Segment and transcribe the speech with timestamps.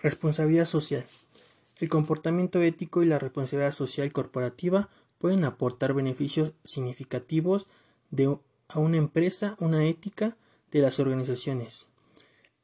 [0.00, 1.04] Responsabilidad social.
[1.78, 7.66] El comportamiento ético y la responsabilidad social corporativa pueden aportar beneficios significativos
[8.10, 8.38] de,
[8.68, 10.36] a una empresa, una ética
[10.70, 11.86] de las organizaciones.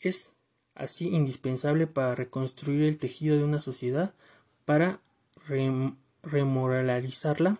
[0.00, 0.32] Es
[0.74, 4.14] así indispensable para reconstruir el tejido de una sociedad,
[4.64, 5.00] para
[6.22, 7.58] remoralizarla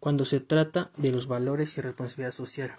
[0.00, 2.74] cuando se trata de los valores y responsabilidad social.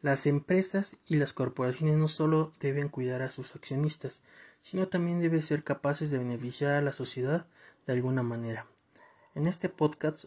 [0.00, 4.22] Las empresas y las corporaciones no solo deben cuidar a sus accionistas,
[4.60, 7.46] sino también deben ser capaces de beneficiar a la sociedad
[7.86, 8.66] de alguna manera.
[9.34, 10.26] En este podcast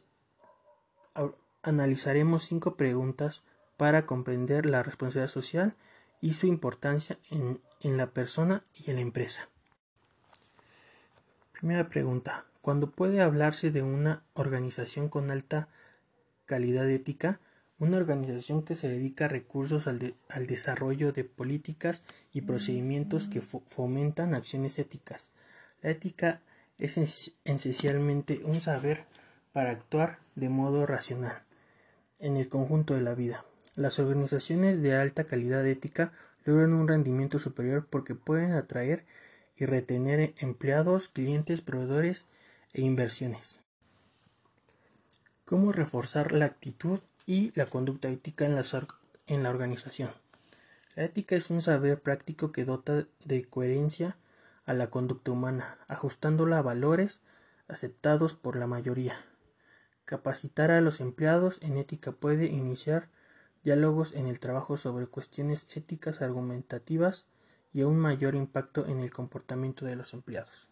[1.63, 3.43] analizaremos cinco preguntas
[3.77, 5.75] para comprender la responsabilidad social
[6.19, 9.49] y su importancia en, en la persona y en la empresa.
[11.53, 12.45] Primera pregunta.
[12.61, 15.67] Cuando puede hablarse de una organización con alta
[16.45, 17.39] calidad ética,
[17.81, 24.35] una organización que se dedica recursos al, al desarrollo de políticas y procedimientos que fomentan
[24.35, 25.31] acciones éticas.
[25.81, 26.41] La ética
[26.77, 29.07] es esencialmente un saber
[29.51, 31.43] para actuar de modo racional
[32.19, 33.43] en el conjunto de la vida.
[33.75, 36.13] Las organizaciones de alta calidad ética
[36.45, 39.07] logran un rendimiento superior porque pueden atraer
[39.57, 42.27] y retener empleados, clientes, proveedores
[42.73, 43.59] e inversiones.
[45.45, 46.99] ¿Cómo reforzar la actitud
[47.31, 48.65] y la conducta ética en la,
[49.27, 50.09] en la organización.
[50.97, 54.17] La ética es un saber práctico que dota de coherencia
[54.65, 57.21] a la conducta humana, ajustándola a valores
[57.69, 59.15] aceptados por la mayoría.
[60.03, 63.09] Capacitar a los empleados en ética puede iniciar
[63.63, 67.27] diálogos en el trabajo sobre cuestiones éticas argumentativas
[67.71, 70.70] y aún mayor impacto en el comportamiento de los empleados.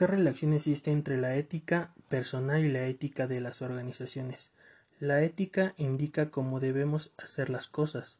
[0.00, 4.50] ¿Qué relación existe entre la ética personal y la ética de las organizaciones?
[4.98, 8.18] La ética indica cómo debemos hacer las cosas,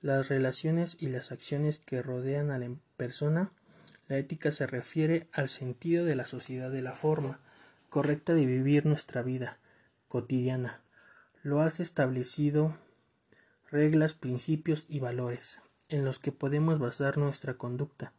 [0.00, 3.52] las relaciones y las acciones que rodean a la persona.
[4.08, 7.38] La ética se refiere al sentido de la sociedad de la forma
[7.88, 9.60] correcta de vivir nuestra vida
[10.08, 10.82] cotidiana.
[11.44, 12.76] Lo has establecido
[13.70, 18.12] reglas, principios y valores en los que podemos basar nuestra conducta.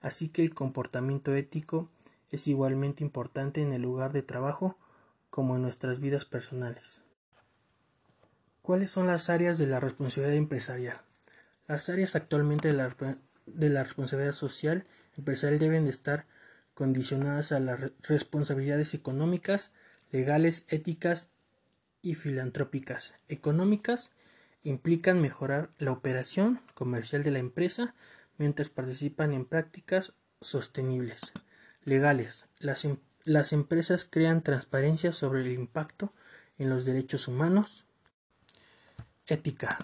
[0.00, 1.90] Así que el comportamiento ético
[2.30, 4.76] es igualmente importante en el lugar de trabajo
[5.30, 7.00] como en nuestras vidas personales.
[8.62, 10.96] ¿Cuáles son las áreas de la responsabilidad empresarial?
[11.68, 12.74] Las áreas actualmente de
[13.70, 16.26] la, responsabilidad social empresarial deben de estar
[16.74, 19.72] condicionadas a las responsabilidades económicas,
[20.10, 21.28] legales, éticas
[22.02, 23.14] y filantrópicas.
[23.28, 24.10] Económicas
[24.62, 27.94] implican mejorar la operación comercial de la empresa
[28.36, 31.32] mientras participan en prácticas sostenibles
[31.86, 32.46] legales.
[32.60, 36.12] Em, las, empresas crean transparencia sobre el impacto
[36.58, 37.86] en los derechos humanos.
[39.26, 39.78] Ética.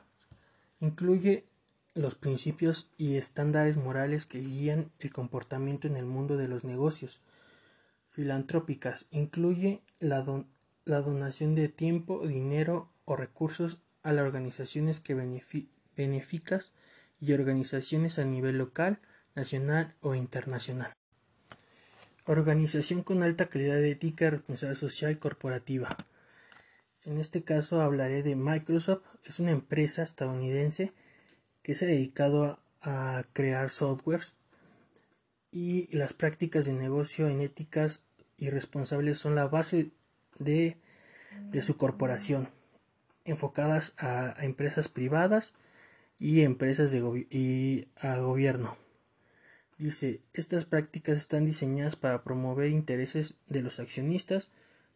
[0.81, 1.47] Incluye
[1.95, 7.21] los principios y estándares morales que guían el comportamiento en el mundo de los negocios.
[8.07, 9.07] Filantrópicas.
[9.11, 10.25] Incluye la,
[10.85, 15.15] la donación de tiempo, dinero o recursos a las organizaciones que
[15.97, 16.73] beneficas
[17.21, 19.01] y organizaciones a nivel local,
[19.35, 20.93] nacional o internacional.
[22.25, 25.89] Organización con alta calidad de ética y responsabilidad social corporativa.
[27.03, 29.03] En este caso hablaré de Microsoft.
[29.25, 30.93] Es una empresa estadounidense
[31.63, 34.37] que se ha dedicado a, crear softwares
[35.51, 38.03] y las prácticas de negocio en éticas
[38.37, 39.91] y responsables son la base
[40.39, 40.77] de,
[41.61, 42.51] su corporación,
[43.25, 45.55] enfocadas a, empresas privadas
[46.21, 48.77] y empresas de y a gobierno.
[49.83, 54.49] Dice, estas prácticas están diseñadas para promover intereses de los accionistas,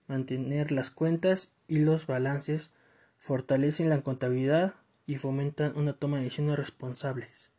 [0.06, 2.70] mantener las cuentas y los balances,
[3.18, 7.50] fortalecen la contabilidad y fomentan una toma de decisiones responsables.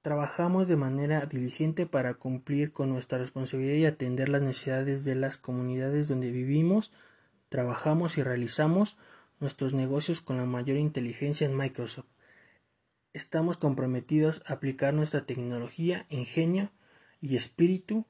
[0.00, 5.38] Trabajamos de manera diligente para cumplir con nuestra responsabilidad y atender las necesidades de las
[5.38, 6.92] comunidades donde vivimos,
[7.48, 8.96] trabajamos y realizamos
[9.40, 12.06] nuestros negocios con la mayor inteligencia en Microsoft.
[13.14, 16.70] Estamos comprometidos a aplicar nuestra tecnología, ingenio
[17.20, 18.06] y espíritu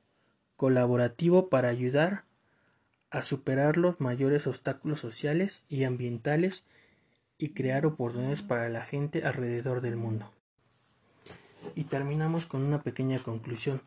[0.57, 2.25] colaborativo para ayudar
[3.11, 6.65] a superar los mayores obstáculos sociales y ambientales
[7.37, 10.33] y crear oportunidades para la gente alrededor del mundo.
[11.75, 13.83] Y terminamos con una pequeña conclusión.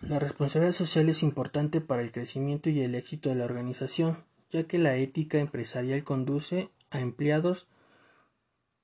[0.00, 4.66] La responsabilidad social es importante para el crecimiento y el éxito de la organización, ya
[4.66, 7.68] que la ética empresarial conduce a empleados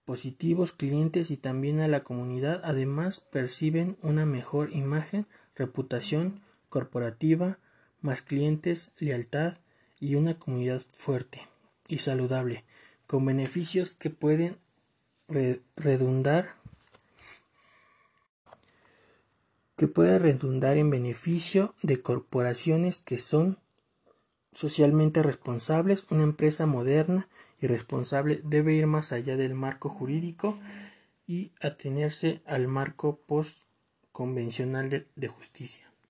[0.04, 2.60] positivos clientes y también a la comunidad.
[2.64, 7.58] Además, perciben una mejor imagen, reputación corporativa,
[8.00, 9.58] más clientes, lealtad
[10.00, 11.40] y una comunidad fuerte
[11.88, 12.64] y saludable,
[13.06, 14.58] con beneficios que pueden
[15.76, 16.56] redundar
[19.76, 23.58] que puede redundar en beneficio de corporaciones que son
[24.52, 26.06] socialmente responsables.
[26.10, 27.28] Una empresa moderna
[27.60, 30.58] y responsable debe ir más allá del marco jurídico
[31.26, 33.64] y atenerse al marco post
[34.12, 35.91] convencional de, de justicia.